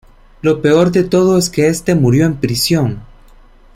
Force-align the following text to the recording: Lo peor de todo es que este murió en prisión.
Lo 0.41 0.63
peor 0.63 0.91
de 0.91 1.03
todo 1.03 1.37
es 1.37 1.51
que 1.51 1.67
este 1.67 1.93
murió 1.93 2.25
en 2.25 2.37
prisión. 2.37 3.03